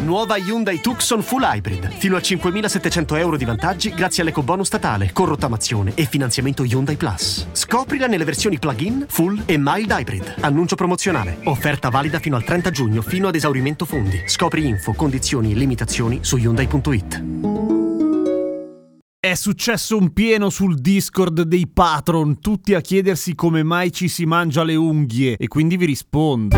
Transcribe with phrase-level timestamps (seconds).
[0.00, 1.90] Nuova Hyundai Tucson Full Hybrid.
[1.90, 7.48] Fino a 5.700 euro di vantaggi grazie all'ecobonus statale, con rottamazione e finanziamento Hyundai Plus.
[7.52, 10.36] Scoprila nelle versioni plug-in, full e mild hybrid.
[10.40, 11.38] Annuncio promozionale.
[11.44, 14.22] Offerta valida fino al 30 giugno, fino ad esaurimento fondi.
[14.26, 17.24] Scopri info, condizioni e limitazioni su Hyundai.it.
[19.20, 24.24] È successo un pieno sul Discord dei patron, tutti a chiedersi come mai ci si
[24.24, 26.56] mangia le unghie e quindi vi rispondo.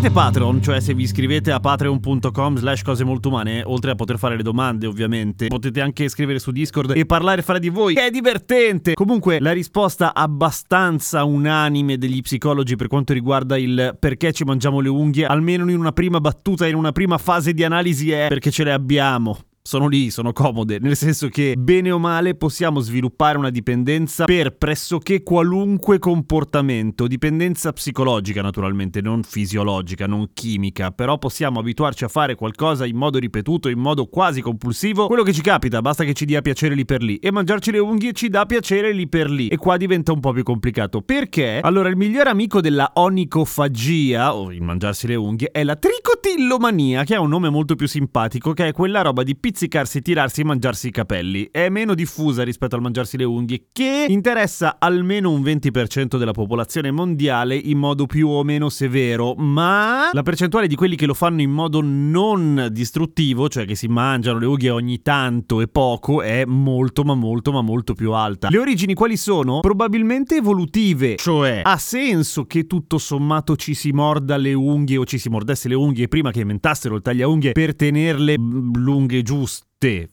[0.00, 4.16] Siete Patreon, cioè se vi iscrivete a patreon.com slash cose molto umane, oltre a poter
[4.16, 8.06] fare le domande ovviamente, potete anche scrivere su Discord e parlare fra di voi, che
[8.06, 8.94] è divertente!
[8.94, 14.88] Comunque la risposta abbastanza unanime degli psicologi per quanto riguarda il perché ci mangiamo le
[14.88, 18.62] unghie, almeno in una prima battuta, in una prima fase di analisi è perché ce
[18.62, 23.50] le abbiamo sono lì, sono comode, nel senso che bene o male possiamo sviluppare una
[23.50, 32.04] dipendenza per pressoché qualunque comportamento, dipendenza psicologica naturalmente, non fisiologica, non chimica, però possiamo abituarci
[32.04, 36.02] a fare qualcosa in modo ripetuto, in modo quasi compulsivo, quello che ci capita, basta
[36.02, 39.06] che ci dia piacere lì per lì e mangiarci le unghie ci dà piacere lì
[39.06, 41.02] per lì e qua diventa un po' più complicato.
[41.02, 41.60] Perché?
[41.60, 47.16] Allora il migliore amico della onicofagia, o il mangiarsi le unghie, è la tricotillomania, che
[47.16, 50.44] ha un nome molto più simpatico, che è quella roba di pizza pizzicarsi, tirarsi e
[50.44, 51.48] mangiarsi i capelli.
[51.50, 56.92] È meno diffusa rispetto al mangiarsi le unghie, che interessa almeno un 20% della popolazione
[56.92, 61.40] mondiale in modo più o meno severo, ma la percentuale di quelli che lo fanno
[61.40, 66.44] in modo non distruttivo, cioè che si mangiano le unghie ogni tanto e poco, è
[66.44, 68.50] molto ma molto ma molto più alta.
[68.50, 69.58] Le origini quali sono?
[69.58, 75.18] Probabilmente evolutive, cioè ha senso che tutto sommato ci si morda le unghie o ci
[75.18, 79.46] si mordesse le unghie prima che inventassero il tagliaunghie per tenerle lunghe giuste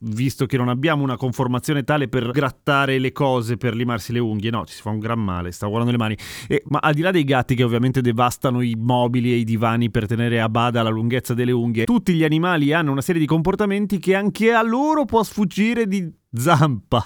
[0.01, 4.51] visto che non abbiamo una conformazione tale per grattare le cose, per limarsi le unghie,
[4.51, 6.17] no, ci si fa un gran male, sta guardando le mani.
[6.47, 9.89] E, ma al di là dei gatti che ovviamente devastano i mobili e i divani
[9.89, 13.27] per tenere a bada la lunghezza delle unghie, tutti gli animali hanno una serie di
[13.27, 17.03] comportamenti che anche a loro può sfuggire di zampa.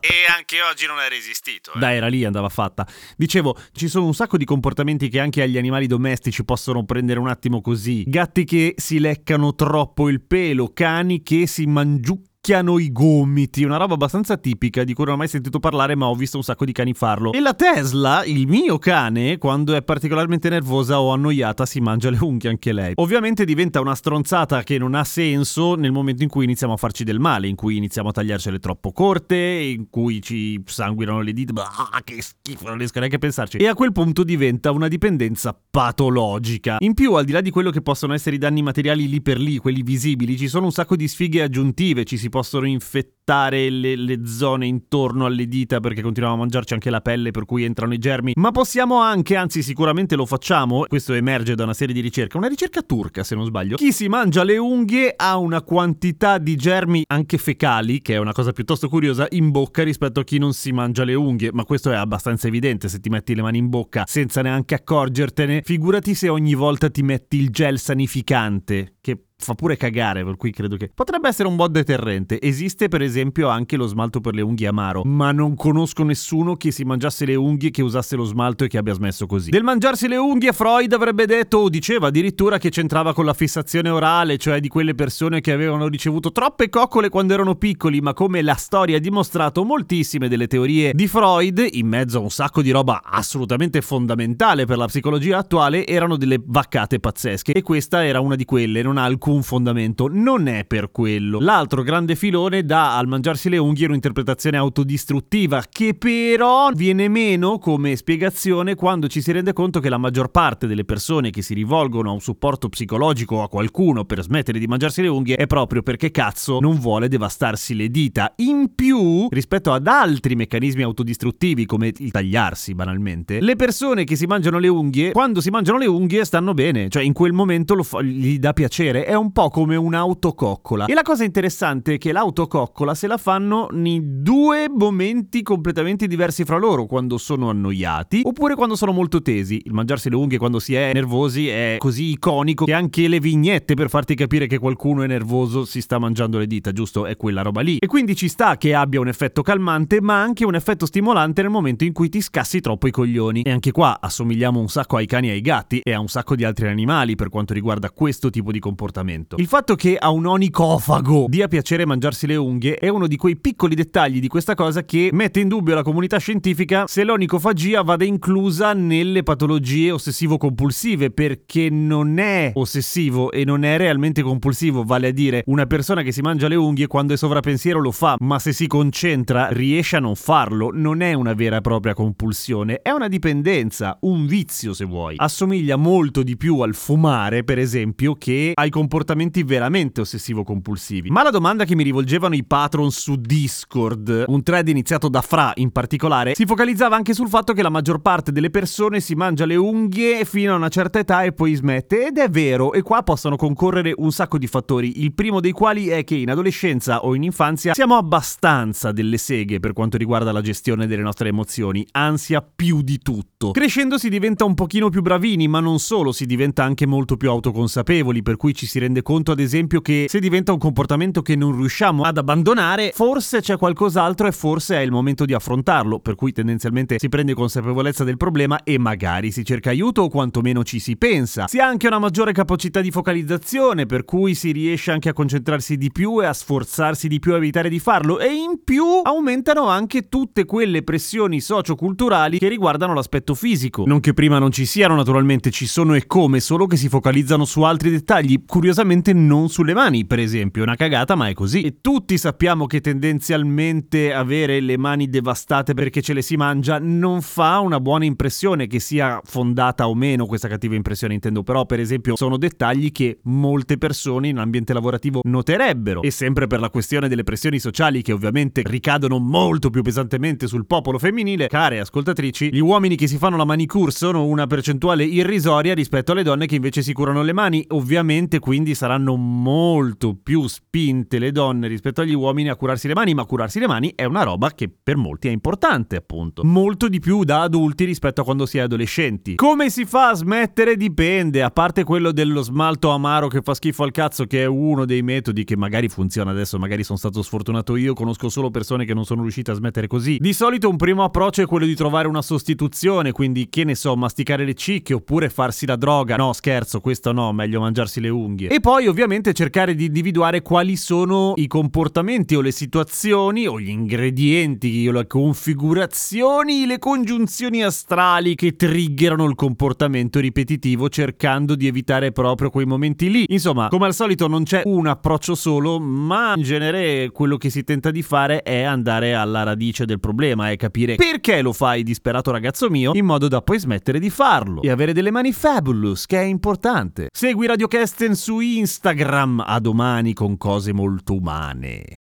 [0.00, 1.72] e anche oggi non è resistito.
[1.74, 1.78] Eh.
[1.78, 2.86] Dai, era lì, andava fatta.
[3.16, 7.28] Dicevo, ci sono un sacco di comportamenti che anche agli animali domestici possono prendere un
[7.28, 8.04] attimo così.
[8.06, 13.76] Gatti che si leccano troppo il pelo, cani che si mangiucchiano picchiano i gomiti, una
[13.76, 16.64] roba abbastanza tipica di cui non ho mai sentito parlare ma ho visto un sacco
[16.64, 17.32] di cani farlo.
[17.32, 22.16] E la Tesla, il mio cane, quando è particolarmente nervosa o annoiata si mangia le
[22.18, 22.94] unghie anche lei.
[22.96, 27.04] Ovviamente diventa una stronzata che non ha senso nel momento in cui iniziamo a farci
[27.04, 31.52] del male, in cui iniziamo a tagliarcele troppo corte, in cui ci sanguinano le dita,
[31.52, 33.58] bah, che schifo, non riesco neanche a pensarci.
[33.58, 36.78] E a quel punto diventa una dipendenza patologica.
[36.78, 39.38] In più, al di là di quello che possono essere i danni materiali lì per
[39.38, 43.94] lì, quelli visibili, ci sono un sacco di sfighe aggiuntive, ci si possono infettare le,
[43.94, 47.92] le, zone intorno alle dita perché continuiamo a mangiarci anche la pelle per cui entrano
[47.92, 52.00] i germi, ma possiamo anche, anzi sicuramente lo facciamo, questo emerge da una serie di
[52.00, 56.38] ricerche, una ricerca turca se non sbaglio, chi si mangia le unghie ha una quantità
[56.38, 60.38] di germi anche fecali, che è una cosa piuttosto curiosa, in bocca rispetto a chi
[60.38, 63.58] non si mangia le unghie, ma questo è abbastanza evidente se ti metti le mani
[63.58, 69.24] in bocca senza neanche accorgertene, figurati se ogni volta ti metti il gel sanificante, che
[69.40, 72.40] fa pure cagare, per cui credo che potrebbe essere un buon deterrente.
[72.40, 76.70] Esiste per esempio anche lo smalto per le unghie amaro, ma non conosco nessuno che
[76.70, 79.50] si mangiasse le unghie, che usasse lo smalto e che abbia smesso così.
[79.50, 83.88] Del mangiarsi le unghie Freud avrebbe detto o diceva addirittura che c'entrava con la fissazione
[83.88, 88.42] orale, cioè di quelle persone che avevano ricevuto troppe coccole quando erano piccoli, ma come
[88.42, 92.70] la storia ha dimostrato moltissime delle teorie di Freud, in mezzo a un sacco di
[92.70, 98.36] roba assolutamente fondamentale per la psicologia attuale, erano delle vaccate pazzesche e questa era una
[98.36, 100.08] di quelle, non ha alcun alcun fondamento.
[100.10, 101.38] Non è per quello.
[101.38, 107.94] L'altro grande filone dà al mangiarsi le unghie un'interpretazione autodistruttiva che però viene meno come
[107.94, 112.10] spiegazione quando ci si rende conto che la maggior parte delle persone che si rivolgono
[112.10, 115.82] a un supporto psicologico o a qualcuno per smettere di mangiarsi le unghie è proprio
[115.82, 118.32] perché cazzo non vuole devastarsi le dita.
[118.36, 124.26] In più, rispetto ad altri meccanismi autodistruttivi come il tagliarsi banalmente, le persone che si
[124.26, 128.02] mangiano le unghie, quando si mangiano le unghie stanno bene, cioè in quel momento fa-
[128.02, 129.04] gli dà piacere.
[129.04, 130.86] È un po' come un'autococcola.
[130.86, 136.44] E la cosa interessante è che l'autococcola se la fanno in due momenti completamente diversi
[136.44, 139.60] fra loro, quando sono annoiati oppure quando sono molto tesi.
[139.64, 143.74] Il mangiarsi le unghie quando si è nervosi è così iconico che anche le vignette
[143.74, 147.06] per farti capire che qualcuno è nervoso si sta mangiando le dita, giusto?
[147.06, 147.76] È quella roba lì.
[147.78, 151.50] E quindi ci sta che abbia un effetto calmante, ma anche un effetto stimolante nel
[151.50, 153.42] momento in cui ti scassi troppo i coglioni.
[153.42, 156.34] E anche qua assomigliamo un sacco ai cani e ai gatti e a un sacco
[156.34, 159.09] di altri animali per quanto riguarda questo tipo di comportamento.
[159.36, 163.36] Il fatto che a un onicofago dia piacere mangiarsi le unghie è uno di quei
[163.36, 168.04] piccoli dettagli di questa cosa che mette in dubbio la comunità scientifica se l'onicofagia vada
[168.04, 175.12] inclusa nelle patologie ossessivo-compulsive perché non è ossessivo e non è realmente compulsivo, vale a
[175.12, 178.52] dire una persona che si mangia le unghie quando è sovrappensiero lo fa, ma se
[178.52, 183.08] si concentra riesce a non farlo, non è una vera e propria compulsione, è una
[183.08, 185.16] dipendenza, un vizio se vuoi.
[185.18, 188.98] Assomiglia molto di più al fumare, per esempio, che ai comportamenti
[189.44, 191.10] veramente ossessivo-compulsivi.
[191.10, 195.52] Ma la domanda che mi rivolgevano i patron su Discord, un thread iniziato da Fra
[195.56, 199.46] in particolare, si focalizzava anche sul fatto che la maggior parte delle persone si mangia
[199.46, 202.06] le unghie fino a una certa età e poi smette.
[202.06, 205.02] Ed è vero, e qua possono concorrere un sacco di fattori.
[205.02, 209.60] Il primo dei quali è che in adolescenza o in infanzia siamo abbastanza delle seghe
[209.60, 213.52] per quanto riguarda la gestione delle nostre emozioni, ansia più di tutto.
[213.52, 217.30] Crescendo si diventa un pochino più bravini, ma non solo, si diventa anche molto più
[217.30, 221.36] autoconsapevoli, per cui ci si rende conto ad esempio che se diventa un comportamento che
[221.36, 226.16] non riusciamo ad abbandonare, forse c'è qualcos'altro e forse è il momento di affrontarlo, per
[226.16, 230.80] cui tendenzialmente si prende consapevolezza del problema e magari si cerca aiuto o quantomeno ci
[230.80, 231.46] si pensa.
[231.46, 235.76] Si ha anche una maggiore capacità di focalizzazione, per cui si riesce anche a concentrarsi
[235.76, 239.68] di più e a sforzarsi di più a evitare di farlo e in più aumentano
[239.68, 243.84] anche tutte quelle pressioni socioculturali che riguardano l'aspetto fisico.
[243.86, 247.44] Non che prima non ci siano, naturalmente ci sono e come, solo che si focalizzano
[247.44, 248.69] su altri dettagli, curiosamente
[249.12, 251.62] non sulle mani, per esempio, una cagata, ma è così.
[251.62, 257.22] E tutti sappiamo che tendenzialmente avere le mani devastate perché ce le si mangia non
[257.22, 261.80] fa una buona impressione, che sia fondata o meno questa cattiva impressione, intendo, però per
[261.80, 266.02] esempio sono dettagli che molte persone in ambiente lavorativo noterebbero.
[266.02, 270.66] E sempre per la questione delle pressioni sociali che ovviamente ricadono molto più pesantemente sul
[270.66, 275.74] popolo femminile, care ascoltatrici, gli uomini che si fanno la manicure sono una percentuale irrisoria
[275.74, 277.64] rispetto alle donne che invece si curano le mani.
[277.68, 283.14] Ovviamente quindi saranno molto più spinte le donne rispetto agli uomini a curarsi le mani,
[283.14, 286.44] ma curarsi le mani è una roba che per molti è importante, appunto.
[286.44, 289.34] Molto di più da adulti rispetto a quando si è adolescenti.
[289.34, 293.82] Come si fa a smettere dipende, a parte quello dello smalto amaro che fa schifo
[293.82, 297.76] al cazzo, che è uno dei metodi che magari funziona adesso, magari sono stato sfortunato
[297.76, 300.18] io, conosco solo persone che non sono riuscite a smettere così.
[300.20, 303.96] Di solito un primo approccio è quello di trovare una sostituzione, quindi che ne so,
[303.96, 306.16] masticare le cicche oppure farsi la droga.
[306.16, 308.48] No, scherzo, questo no, meglio mangiarsi le unghie.
[308.52, 313.68] E poi ovviamente cercare di individuare quali sono i comportamenti o le situazioni o gli
[313.68, 322.10] ingredienti o le configurazioni, le congiunzioni astrali che triggerano il comportamento ripetitivo cercando di evitare
[322.10, 323.24] proprio quei momenti lì.
[323.28, 327.62] Insomma, come al solito non c'è un approccio solo, ma in genere quello che si
[327.62, 332.32] tenta di fare è andare alla radice del problema e capire perché lo fai disperato
[332.32, 336.18] ragazzo mio in modo da poi smettere di farlo e avere delle mani fabulous che
[336.18, 337.10] è importante.
[337.12, 341.99] Segui Radio Kesten Instagram a domani con cose molto umane.